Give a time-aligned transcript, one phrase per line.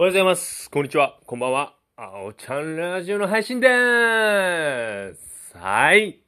[0.00, 0.70] おはようございます。
[0.70, 1.18] こんにちは。
[1.26, 1.74] こんばんは。
[1.96, 5.58] あおちゃんラジオの配信でーす。
[5.58, 6.20] はい。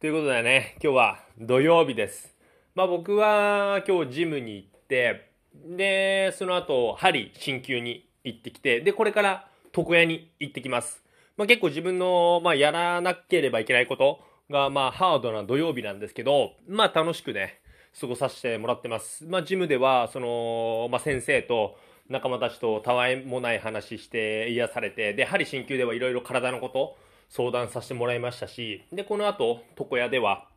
[0.00, 2.34] ということでね、今日は土曜日です。
[2.74, 11.02] まあ僕は今日ジムに行って、で、その後、針、鍼灸に行ってきて、で、これから床屋に行ってきます。
[11.36, 17.60] まあ結構自分の、まあやらなければいけないことが、まあハードな土曜日なんですけど、まあ楽しくね、
[18.00, 19.26] 過ごさせてもらってます。
[19.26, 21.76] まあジムでは、その、まあ先生と、
[22.10, 30.48] 仲間たちとたわいもない話して癒されて、で、針鍼灸ではいろいろ体のこと相談させてもらいましたし、で、この後、床屋では、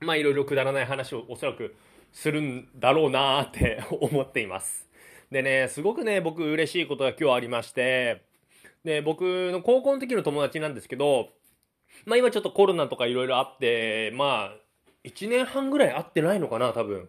[0.00, 1.74] まあいろいろくだらない話をおそらく
[2.12, 4.88] するんだろうなーって 思っています。
[5.32, 8.22] でね、すごくね、僕嬉しいことが今日ありまして、
[8.84, 11.30] で、僕の高校の時の友達なんですけど、
[12.06, 14.56] まあ今ちょっとコロナとかいろいろあって、まあ、
[15.04, 17.08] 1年半ぐらい会ってないのかな、多分。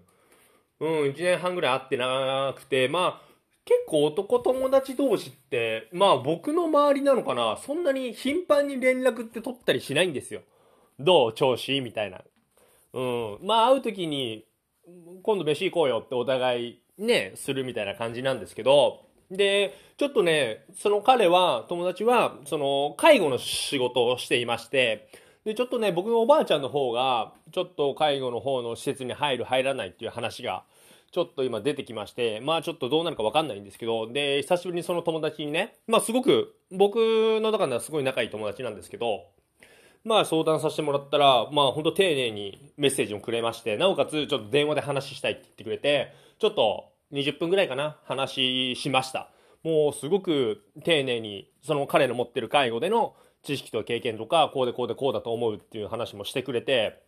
[0.79, 3.32] うん、1年半ぐらい会ってなくて、まあ、
[3.65, 10.41] 結構男友達同士って、まあ僕の周りなのかな、そんなに頻繁に連絡って取ったりしないんですよ。
[10.99, 11.33] どう？
[11.33, 11.79] 調子？
[11.81, 12.21] みたいな。
[12.93, 13.37] うん。
[13.41, 14.45] まあ会う時に、
[15.23, 25.07] 今度飯行こうよってお互いね、するみたいな感じなんですけど、で、ちょっとね、その彼は、友達は、その、介護の仕事をしていまして、
[25.43, 30.65] で、ちょっとね、僕のおばあちゃんの方が、ちょっと介護の方の施設に入る、入らないっていう話が、
[31.13, 36.95] ちょっと今出てきまして、まあちょっとどうなるかわかんないんですけど、で、久しぶりにその友達にね、まあすごく、僕
[37.39, 39.25] の中ではすごい仲いい友達なんですけど、
[40.03, 49.29] まあ相談させてもらったら、まあ本当丁寧にメッセージもくれまして、なおかつちょっと電話で話したいって言ってくれて、ちょっと20分ぐらいかな、話しました。
[49.63, 57.03] もうすごく丁寧に、その彼の持ってる介護での知識と経験とか、こうでこうでこうだと思うっていう話もしてくれて、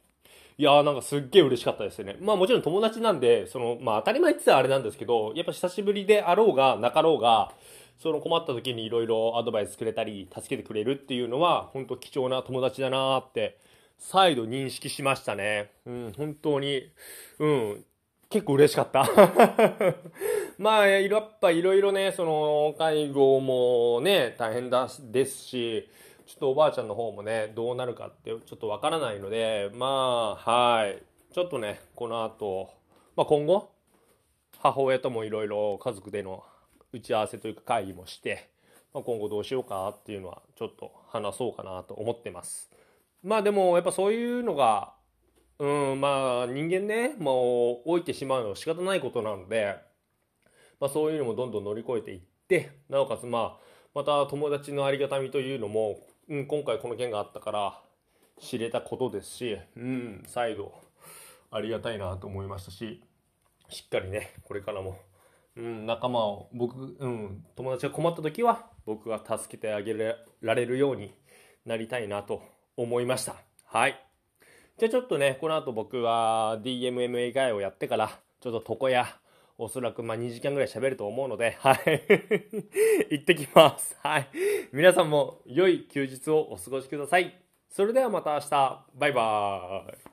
[0.57, 2.15] いやーなんかすっげえ嬉しかったですよね。
[2.21, 7.51] まあもちろん友達なんで、その、まあ当たり前って言ったらあれなんですけど、やっぱ久しぶりであろうがなかろうが、
[7.99, 13.57] その困った時にいろいろアドバイスくれたり、助けてくれるっていうのは、本当貴重な友達だなーって、
[13.97, 15.71] 再度認識しましたね。
[15.85, 16.89] うん、本当に、
[17.39, 17.85] うん、
[18.29, 19.07] 結構嬉しかった。
[20.57, 25.89] まあ、やっぱいろいろね、その、介護もね、大変だですし、
[26.25, 31.01] ちょっとおばあちゃんの方もね、どうなるかってちょっとわからないので、まあ、はい。
[31.33, 32.71] ちょっとね、この後、
[33.15, 33.71] まあ今後、
[34.59, 36.43] 母親ともいろいろ家族での
[36.91, 38.49] 打ち合わせというか会議もして、
[38.93, 42.71] まあ、今後どうしようかっていうのはちょっと話そうかなと思ってます。
[43.21, 44.93] まあでもやっぱそういうのが、
[45.59, 49.75] うん、まあ人間ね、もう老いてしまうのは仕方ないことなので、
[50.79, 57.81] まあそういうのもどんどん乗り越えていって、なおかつまあ、また友達のありがたみというのも、うん、今回この件があったから
[58.39, 60.73] 知れたことですし、うん、再度
[61.51, 63.01] ありがたいなと思いましたし、
[63.69, 64.97] しっかりね、これからも、
[65.55, 69.93] うん、仲間を、僕、うん、友達が困った時は、僕が助けてあげ
[70.41, 71.13] られるように
[71.65, 72.43] なりたいなと
[72.75, 73.35] 思いました。
[73.65, 73.99] はい。
[74.77, 79.07] じゃあちょっとね、この後僕は DMMA 外をやってから、ちょっと床屋、
[79.57, 82.03] おそらくまあ2時間ぐらい喋ると思うので、はい。
[83.09, 83.97] 行ってきます。
[84.01, 84.29] はい。
[84.71, 87.39] 皆さんも良い休日をお過ごしください。
[87.69, 88.85] それではまた明日。
[88.95, 90.04] バイバーイ。